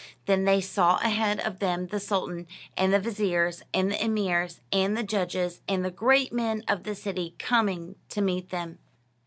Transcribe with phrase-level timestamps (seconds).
[0.25, 4.97] Then they saw ahead of them the sultan, and the vizirs, and the emirs, and
[4.97, 8.79] the judges, and the great men of the city, coming to meet them.